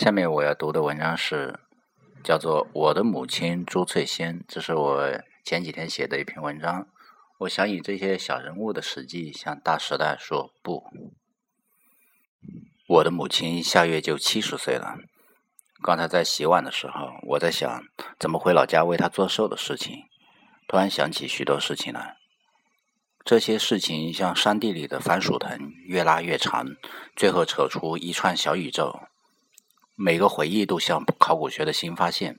[0.00, 1.60] 下面我要读的文章是
[2.24, 6.88] 叫做《我的母亲朱翠仙》，这是我前几天写的一篇文章。
[7.40, 10.84] 我想以这些小人物的史记向大时代说不。
[12.88, 14.96] 我的母亲下月就七十岁了。
[15.82, 17.82] 刚才在洗碗的时候，我在想
[18.18, 20.04] 怎么回老家为她做寿的事情，
[20.66, 22.16] 突然想起许多事情来。
[23.22, 26.64] 这些事情像山地里的番薯藤，越拉越长，
[27.14, 28.98] 最后扯出一串小宇宙。
[30.02, 32.38] 每个回忆都像考古学的新发现。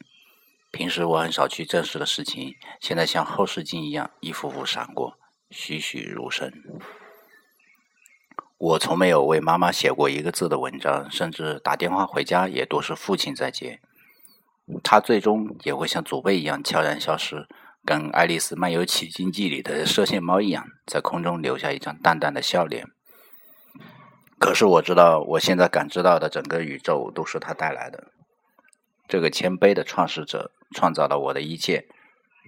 [0.72, 5.20] 平时我很少去正视的事情，现在像后视镜一样一幅幅闪过，
[5.52, 6.52] 栩栩如生。
[8.58, 13.80] 我从没有为妈妈写过一个字的文章，甚至打电话回家也都是父亲在接。
[14.84, 17.48] 他最终也会像祖辈一样悄然消失。
[17.86, 22.88] 跟《爱丽丝漫游奇境记》里的射线猫一样，在空中留下一张淡淡的笑脸。
[24.42, 28.08] 可是我知道，我现在感知到的整个宇宙都是他带来的。
[29.08, 31.86] 这个谦卑的创始者创造了我的一切，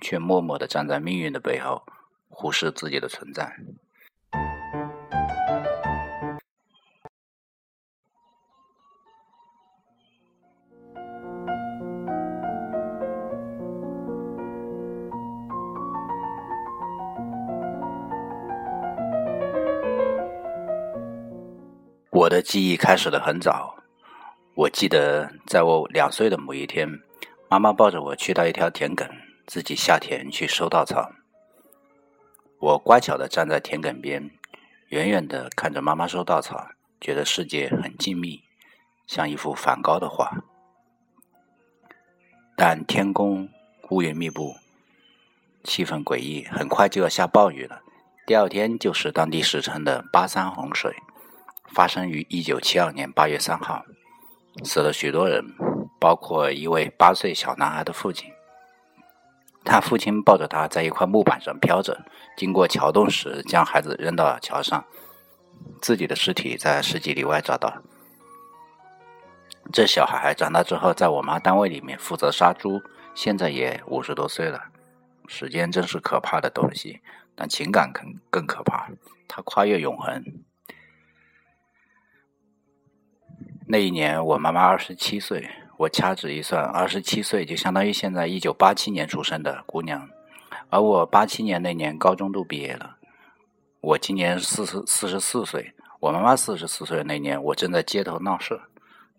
[0.02, 1.84] 却默默地站在命运的背后，
[2.30, 3.58] 忽视自己的存在。
[22.34, 23.76] 的记忆开始的很早，
[24.56, 26.90] 我记得在我两岁的某一天，
[27.48, 29.08] 妈妈抱着我去到一条田埂，
[29.46, 31.12] 自己下田去收稻草。
[32.58, 34.32] 我乖巧的站在田埂边，
[34.88, 38.42] 远远的看着妈妈收稻草，觉得世界很静谧，
[39.06, 40.32] 像一幅梵高的画。
[42.58, 43.48] 但天空
[43.92, 44.56] 乌云密布，
[45.64, 47.84] 气氛诡异，很快就要下暴雨了。
[48.26, 50.96] 第二天就是当地时称的八三洪水。
[51.72, 53.84] 发生于一九七二年八月三号，
[54.64, 55.44] 死了许多人，
[56.00, 58.32] 包括一位八岁小男孩的父亲。
[59.66, 64.84] 他父亲抱着他在一块木板上飘着，经过桥洞时将孩子扔到了桥上，
[65.82, 67.82] 自己的尸体在十几里外找到。
[69.72, 72.82] 这小孩长大之后，在我妈单位里面负责杀猪，
[73.16, 74.66] 现在也五十多岁了。
[75.28, 77.00] 时间真是可怕的东西，
[77.34, 78.90] 但情感更更可怕，
[79.30, 80.22] 它跨越永恒。
[83.66, 85.50] 那一年，我妈妈二十七岁。
[85.78, 90.08] 我掐指一算，二十七岁就相当于现在一九八七年出生的姑娘。
[90.70, 92.98] 而我八七年那年高中都毕业了。
[93.82, 95.74] 我今年四十四十四岁。
[96.00, 98.60] 我妈妈四十四岁那年，我正在街头闹事，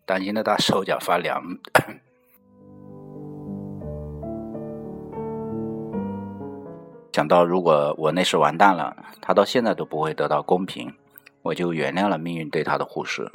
[0.05, 1.43] 担心的她手脚发凉。
[7.13, 10.93] 想到如果我那时完蛋了，她到现在都不会得到公平，
[11.43, 13.31] 我就原谅了命运对她的忽视。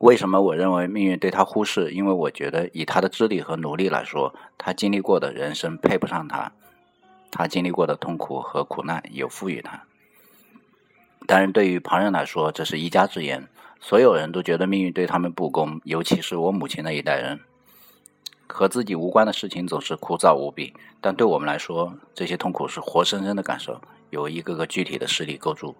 [0.00, 1.90] 为什么我认为命运对他忽视？
[1.90, 6.50] 因为我觉得以他的智力和努力来说，他经历过的人生配不上他，
[7.30, 9.82] 他经历过的痛苦和苦难有赋予他。
[11.26, 13.46] 但是对于旁人来说，这是一家之言，
[13.78, 17.38] 所有人都觉得命运对他们不公，尤其是我母亲那一代人。
[18.46, 20.72] 和自己无关的事情总是枯燥无比，
[21.02, 23.78] 但对我们来说，这些痛苦是活生生的感受，
[24.08, 25.76] 由一个个具体的事例构筑。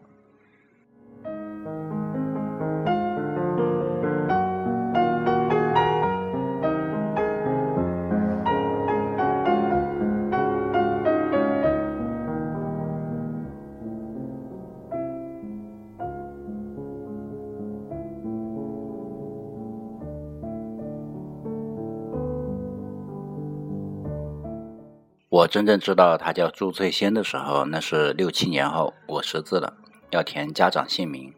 [25.30, 29.76] 我真正知道他叫朱翠仙的时候，那是六七年后，我识字了，
[30.10, 31.32] 要填家长姓名。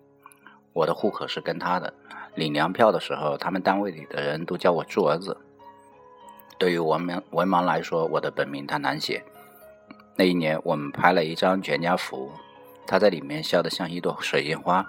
[0.72, 1.92] 我的户口是跟他的。
[2.34, 5.36] 领粮票的时候，他们单位里的人都叫我朱儿子。
[6.58, 9.22] 对于文盲文盲来说，我的本名太难写。
[10.16, 12.32] 那一年，我们拍了一张全家福，
[12.86, 14.86] 他在里面笑得像一朵水仙花。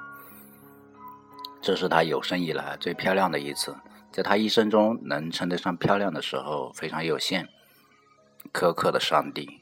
[1.62, 3.76] 这是他有生以来最漂亮的一次，
[4.14, 7.50] 在他一生中能称得上漂亮的时候非常有限。
[8.52, 9.62] 苛刻的上帝，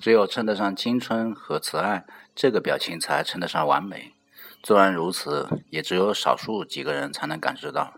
[0.00, 2.04] 只有称得上青春和慈爱，
[2.34, 4.14] 这个表情才称得上完美。
[4.62, 7.94] 纵然如此，也只有少数几个人才能感知到。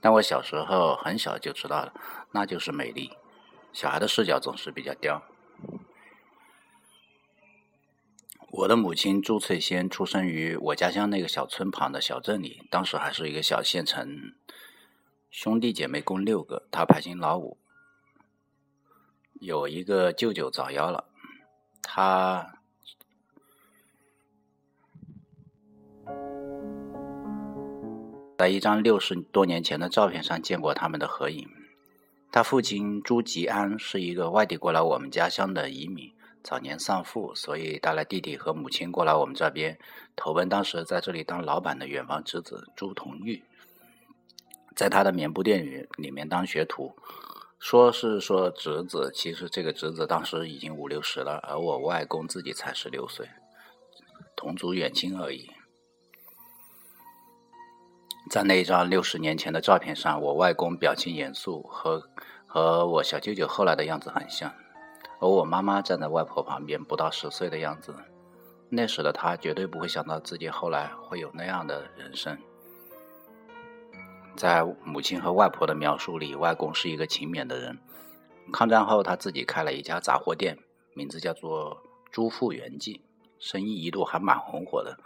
[0.00, 1.94] 但我小时候很小就知道了，
[2.32, 3.12] 那就是美丽。
[3.72, 5.22] 小孩的视角总是比较刁。
[8.50, 14.34] 我的母亲朱翠仙出生于我家乡那个小村旁的小镇里，当时还是一个小县城。
[15.30, 17.56] 兄弟姐妹共六个，她排行老五。
[19.42, 21.04] 有一个舅舅早夭了，
[21.82, 22.60] 他
[28.38, 31.48] 在一张六十多年前的照片上见过他们的合影。
[32.30, 36.12] 他父亲朱吉安是一个外地过来我们家乡的移民，
[36.44, 39.76] 早年丧父，所以带来弟弟和母亲过来我们这边，
[40.14, 43.42] 投奔当时在这里当老板的远房侄子朱同玉，
[44.76, 46.94] 在他的棉布店里里面当学徒。
[47.62, 53.30] 说是说侄子，其实这个侄子当时已经五六十了，而我外公自己才十六岁，
[54.34, 55.48] 同族远亲而已。
[58.32, 62.02] 在那一张六十年前的照片上，我外公表情严肃，和
[62.48, 64.52] 和我小舅舅后来的样子很像。
[65.20, 67.94] 而我妈妈站在外婆旁边，不到十岁的样子。
[68.70, 72.36] 那时的她绝对不会想到自己后来会有那样的人生。
[74.36, 77.78] 在母亲和外婆的描述里，外公是一个勤勉的人。
[78.52, 80.58] 抗战后，他自己开了一家杂货店，
[80.94, 83.00] 名字叫做“朱富元记”，
[83.38, 84.98] 生意一度还蛮红火的。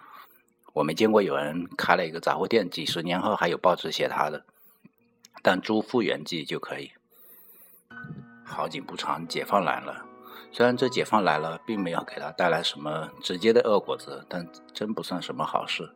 [0.73, 4.45] 我没见过有人开了一个杂货店，几十年后还有报纸写他的，
[5.43, 6.93] 但“朱富元记”就可以。
[8.45, 10.05] 好景不长，解放来了。
[10.53, 15.93] 虽然这解放来了，并没有给他带来什么直接的恶果子，但真不算什么好事。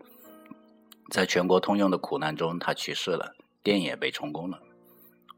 [1.10, 3.34] 在全国通用的苦难中，他去世了，
[3.64, 4.62] 店也被充公了。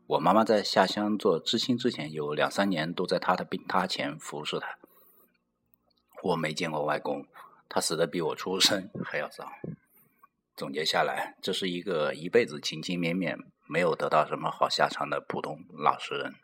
[0.06, 4.76] 我妈妈在下乡做知青之前，有两三年都在他的病榻前服侍他。
[6.22, 7.26] 我没见过外公，
[7.70, 9.48] 他死的比我出生还要早。
[10.54, 16.34] 总结下来，这是一个一辈子勤勤勉勉，没有得到什么好下场的普通老实人。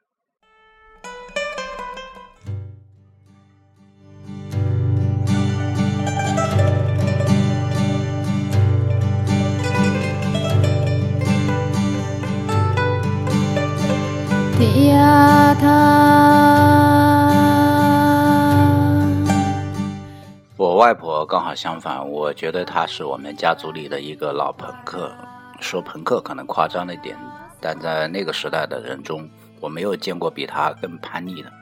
[20.57, 25.15] 我外婆刚好相反，我觉得她是我们家族里的一个老朋克。
[25.61, 27.17] 说朋克可能夸张了一点，
[27.61, 31.53] 但在那个时代的人中，我没有见过比她更叛逆的。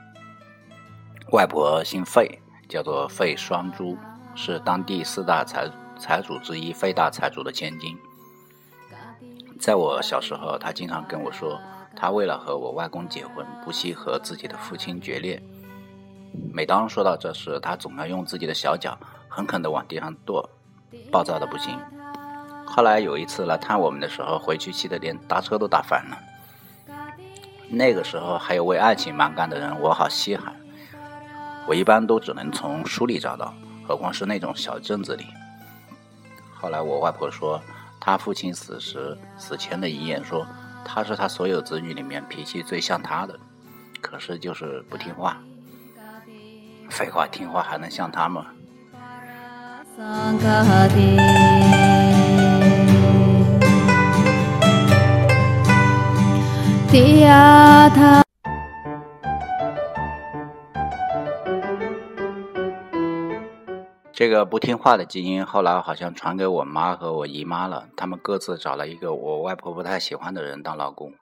[1.32, 3.98] 外婆姓费，叫做费双珠，
[4.34, 7.94] 是当地四大财财主之一费大财主的千金。
[9.60, 11.60] 在我小时候，她经常跟我说。
[11.96, 15.43] 他为了和我外公结婚，不惜和自己的父亲决裂。
[16.52, 20.46] 每当说到这事，他总要用自己的小脚狠狠地往地上跺，
[21.10, 21.78] 暴躁的不行。
[22.66, 26.19] 后来有一次来探我们的时候，回去气得连搭车都打翻了。
[27.70, 30.54] 那个时候还有为爱情蛮干的人，我好稀罕。
[31.66, 33.54] 我一般都只能从书里找到，
[33.88, 35.25] 何况是那种小镇子里。
[36.54, 37.60] 后来我外婆说，
[37.98, 40.46] 他父亲死时死前的遗言说。
[40.87, 43.38] 他是他所有子女里面脾气最像他的，
[44.00, 45.37] 可是就是不听话。
[46.88, 48.47] 废话，听话还能像他吗？
[64.17, 71.13] 这个不听话的基因后来好像传给我妈和我姨妈了，他们各自找了一个我外婆不太喜欢的人当老公。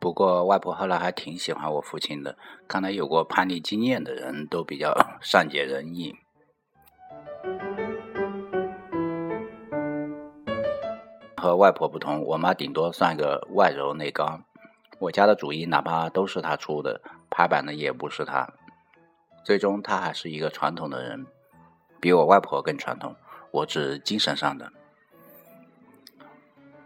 [0.00, 2.36] 不过外婆后来还挺喜欢我父亲的，
[2.66, 6.16] 看来有过叛逆经验的人都比较善解人意。
[11.36, 14.42] 和外婆不同，我妈顶多算个外柔内刚，
[14.98, 17.00] 我家的主意哪怕都是她出的，
[17.30, 18.52] 拍板的也不是她。
[19.44, 21.24] 最终，她还是一个传统的人。
[22.00, 23.14] 比我外婆更传统，
[23.50, 24.72] 我指精神上的。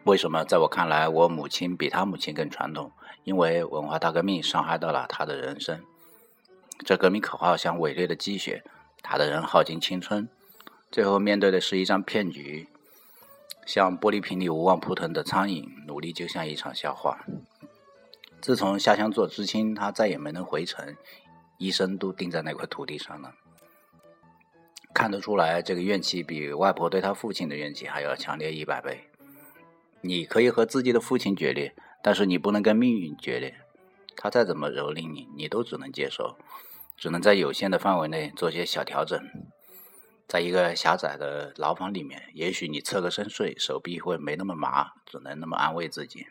[0.05, 2.93] 为什么在我看来，我母亲比她母亲更传统？
[3.23, 5.83] 因为文化大革命伤害到了她的人生。
[6.85, 8.63] 这革命口号像伪劣的积雪，
[9.03, 10.29] 她的人耗尽青春，
[10.91, 12.69] 最后面对的是一张骗局，
[13.65, 17.25] 像玻璃瓶里无望扑腾的苍蝇，努力就像一场笑话。
[18.43, 20.95] 自从下乡做知青，他再也没能回城，
[21.57, 23.33] 一生都钉在那块土地上了。
[24.95, 29.09] 看得出来，这个怨气比外婆对他父亲的怨气还要强烈一百倍。
[30.03, 33.57] 你可以和自己的父亲决裂，但是你不能跟命运决裂。
[34.17, 36.39] 他再怎么蹂躏你，你都只能接受，
[36.97, 39.21] 只能在有限的范围内做些小调整。
[40.29, 46.29] 在一个狭窄的牢房里面，也许你侧个身睡，手臂会没那么麻，只能那么安慰自己。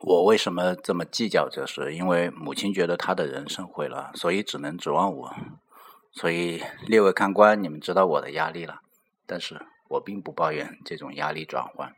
[0.00, 1.94] 我为什么这么计较这事？
[1.94, 5.34] 因为母亲觉得她的人生毁了，所以只能指望我。
[6.18, 8.80] 所以，列位看官，你们知道我的压力了。
[9.26, 11.94] 但是我并不抱怨这种压力转换。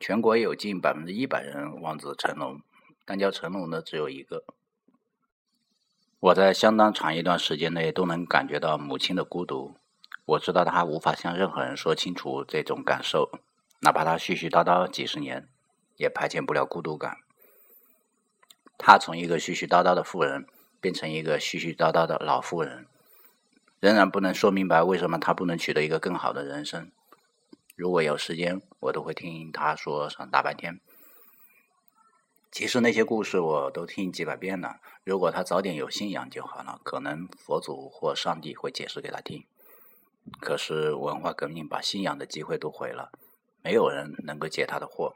[0.00, 2.60] 全国有近百分之一百人望子成龙，
[3.04, 4.42] 但叫成龙的只有一个。
[6.18, 9.76] 我在相当长一段时间内都能感觉到母亲的孤独。
[10.24, 13.30] 我知道她无法向任何人说清楚这种感受，
[13.82, 15.48] 哪怕她絮絮叨叨几十年，
[15.96, 17.18] 也排遣不了孤独感。
[18.76, 20.48] 他从一个絮絮叨叨的妇人
[20.80, 22.88] 变成一个絮絮叨叨的老妇人，
[23.82, 26.92] 仍然不能说明白为什么他不能取得一个更好的人生。
[27.74, 30.80] 如果有时间，我都会听他说上大半天。
[32.52, 34.76] 其实那些故事我都听几百遍了。
[35.02, 39.44] 如果他早点有信仰就好了，可能佛祖或上帝会解释给他听。
[40.40, 43.10] 可是文化革命把信仰的机会都毁了，
[43.64, 45.12] 没有人能够解他的惑。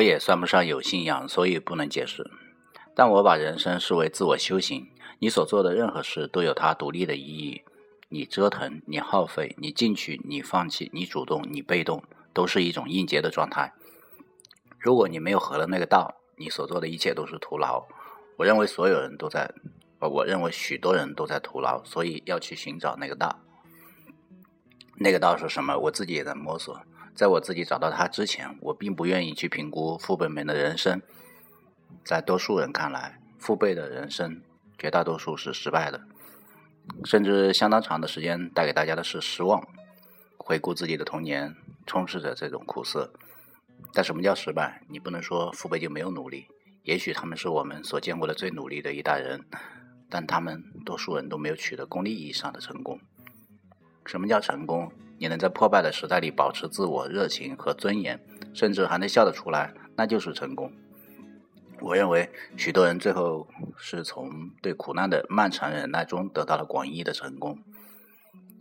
[0.00, 2.30] 我也算不上有信仰，所以不能解释。
[2.94, 4.88] 但我把人生视为自我修行。
[5.18, 7.60] 你所做的任何事都有它独立的意义。
[8.08, 12.02] 你折腾，你耗费，你进取，你放弃，你主动，你被动，
[12.32, 13.74] 都是一种应劫的状态。
[14.78, 17.86] 如果你没有合了那个道，你所做的一切都是徒劳。
[18.38, 19.52] 我认为所有人都在，
[19.98, 23.38] 我认为许多人都在徒劳，所以要去寻找那个道。
[24.96, 25.76] 那个道是什么？
[25.76, 26.80] 我自己也在摸索。
[27.14, 31.02] 在我自己找到他之前，我并不愿意去评估父辈们的人生。
[32.04, 34.40] 在多数人看来，父辈的人生
[34.78, 36.00] 绝大多数是失败的，
[37.04, 39.66] 甚至相当长的时间带给大家的是失望。
[40.38, 41.54] 回顾自己的童年，
[41.86, 43.12] 充斥着这种苦涩。
[43.92, 44.82] 但什么叫失败？
[44.88, 46.46] 你不能说父辈就没有努力，
[46.84, 49.44] 也许他们是我们所见过的最努力的一代人，
[50.08, 53.00] 但他们多数人都没有取得功利意义上的成功。
[54.06, 54.90] 什么叫成功？
[55.20, 58.18] 你能在破败的时代里保持自我热情和尊严，
[58.54, 60.72] 甚至还能笑得出来，那就是成功。
[61.82, 63.46] 我认为，许多人最后
[63.76, 67.58] 是从对苦难的漫长忍耐中得到了广义的成功。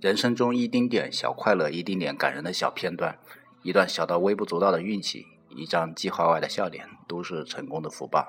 [0.02, 3.18] 人生中一丁点小快乐，一丁点感人的小片段，
[3.64, 8.28] 一段小到微不足道的运气，一张计划外的笑脸，都是成功的福报。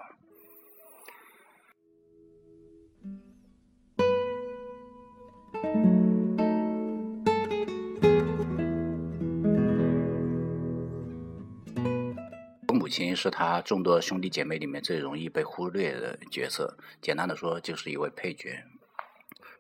[12.90, 16.76] 亲是他众多兄弟姐妹里面最容易被忽略的角色。
[17.00, 18.64] 简单的说，就是一位配角。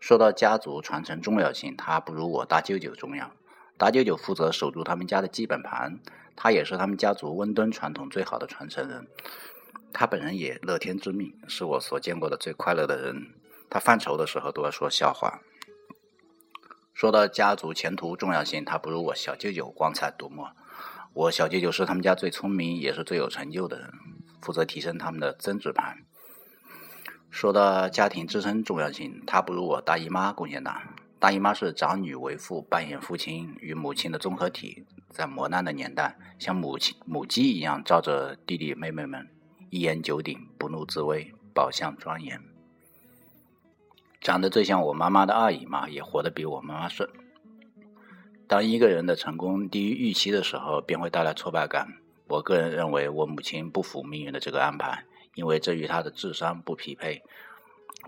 [0.00, 3.32] 说到家族传承重要性，他不如我大舅舅重要。
[3.78, 6.00] 大舅舅负责守住他们家的基本盘，
[6.36, 9.06] 他也是他们家族温敦传统最好的传承人。
[9.92, 13.34] 他本人也乐天知命，是我所见过的最快乐的人。
[13.70, 15.40] 他犯愁的时候都要说笑话。
[16.92, 20.46] 说到家族前途重要性，他不如我小舅舅光彩夺目。
[21.12, 23.90] 我小舅舅是他们家最聪明也是最有成就的人，
[24.40, 25.98] 负责提升他们的增值盘。
[27.30, 30.94] 说到家庭支撑重要性，他不如我大姨妈贡献大。
[31.18, 39.28] 大姨妈是长女为父，扮演父亲与母亲的综合体，在磨难的年代，像母亲母鸡一样照着弟弟妹妹们，
[39.68, 42.40] 一言九鼎，不怒自威，宝相庄严。
[44.20, 47.08] 长得最像我妈妈的二姨妈，也活得比我妈妈顺。
[48.50, 51.86] 当一个人的成功低于预期的时候，便会带来挫败感。
[52.26, 55.04] 我个人认为，我母亲不服命运的这个安排，
[55.36, 57.22] 因为这与她的智商不匹配。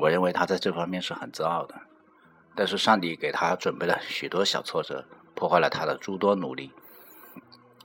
[0.01, 1.77] 我认为她在这方面是很自傲的。
[2.57, 5.05] 但是上帝给她准备了许多小挫折，
[5.37, 6.73] 破坏了她的诸多努力。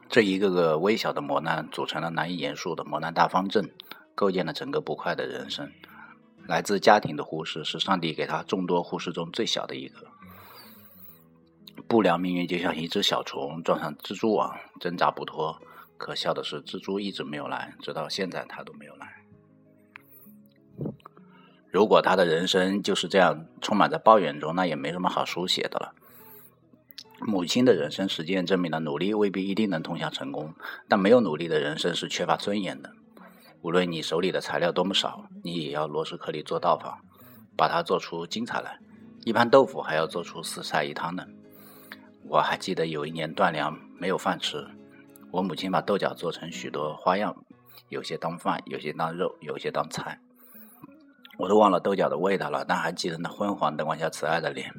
[0.10, 3.72] 这一个个微小的磨难，组成了难以言述的磨难大方阵，
[4.16, 5.72] 构建了整个不快的人生。
[6.48, 10.08] 来自家庭的忽视，是上帝给她众多忽视中最小的一个。
[11.88, 15.62] 不良命运就像一只小虫撞上蜘蛛网，挣扎不脱。
[15.98, 19.08] 可笑的是，蜘蛛一直没有来，直到现在它都没有来。
[21.72, 25.94] 如果他的人生就是这样充满在抱怨中，那也没什么好书写的了。
[27.20, 30.54] 母亲的人生实践证明了，努力未必一定能通向成功，
[30.88, 32.92] 但没有努力的人生是缺乏尊严的。
[33.62, 37.02] 无论你手里的材料多么少，你也要螺丝壳里做道法，
[37.58, 38.78] 把它做出精彩来。
[39.26, 41.26] 一盘豆腐还要做出四菜一汤呢。
[42.30, 44.68] 我还记得有一年断粮没有饭吃，
[45.32, 47.36] 我母亲把豆角做成许多花样，
[47.90, 50.20] 有些当饭，有些当肉，有些当菜。
[51.38, 54.74] 我都忘了豆角的味道了，但还记得那昏黄灯光下慈爱的脸。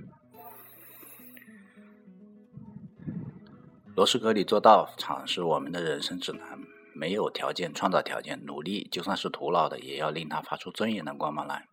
[3.97, 6.59] 螺蛳壳里做道场是我们的人生指南，
[6.95, 11.67] 没有条件创造条件，努力就算是徒劳的，也要令它发出尊严的光芒来。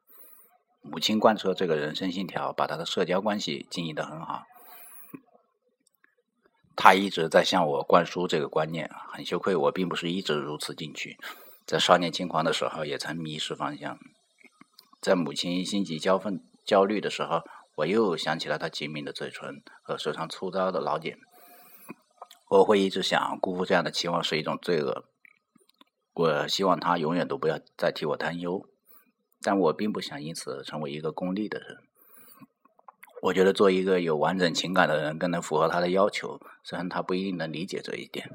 [0.82, 4.44] 母亲贯彻这个人生信条，把她的社交关系经营得很好。
[6.76, 11.18] 他一直在向我灌输这个观念，很羞愧，我并不是一直如此进取，
[11.66, 13.98] 在少年轻狂的时候也曾迷失方向。
[15.02, 17.44] 在母亲心急交愤、焦虑的时候，
[17.76, 21.18] 我又想起了她紧抿的嘴唇和手上粗糙的老茧。
[22.50, 25.06] 我会一直想，辜负这样的期望是一种罪恶。
[26.14, 28.68] 我希望她永远都不要再替我担忧，
[29.42, 31.78] 但我并不想因此成为一个功利的人。
[33.26, 38.30] 我觉得做一个有完整情感的人更能符合他的要求，虽然他不一定能理解这一点。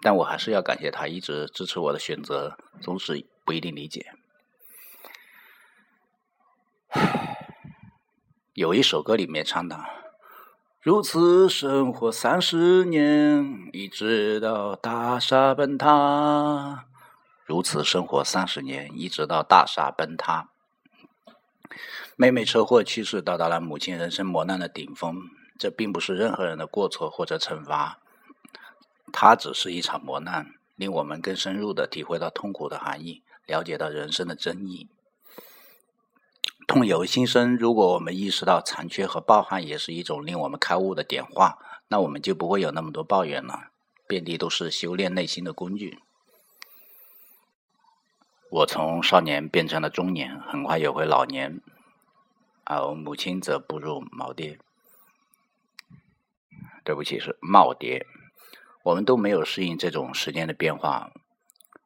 [0.00, 4.12] 但我还是要感谢他一直支持我的选择，总是不一定理解。
[8.54, 9.78] 有一首歌里面唱的
[10.82, 16.86] ：“如此生活三十年，一直到大厦崩塌。”
[17.46, 20.48] 如此生活三十年，一直到大厦崩塌。
[22.20, 25.22] 妹妹车祸去世，到达了母亲人生磨难的顶峰。
[25.56, 28.00] 这并不是任何人的过错或者惩罚。
[29.12, 34.88] 它只是一场磨难，令我们更深入的体会到痛苦的含义，了解到人生的真意。
[36.66, 43.68] 痛由心生，如果我们意识到残缺和抱憾也是一种令我们开悟的点化，那我们就不会有那么多抱怨了。
[44.08, 46.00] 遍地都是修炼内心的工具。
[48.50, 51.60] 我从少年变成了中年，很快也会老年，
[52.70, 54.58] 而母亲则步入耄耋。
[56.84, 58.04] 对不起，是耄耋。
[58.84, 61.10] 我们都没有适应这种时间的变化，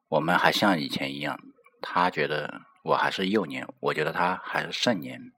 [0.08, 1.38] 我们还像以前一样。
[1.80, 5.32] 他觉得我还是幼年，我觉得他还是盛年。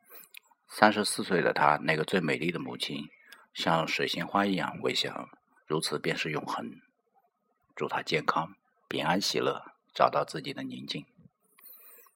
[0.67, 3.11] 三十四岁的他，那个最美丽的母亲，
[3.53, 5.29] 像水仙花一样微笑，
[5.67, 6.81] 如此便是永恒。
[7.77, 8.55] 祝他健康、
[8.89, 9.63] 平安、喜乐，
[9.95, 11.05] 找到自己的宁静。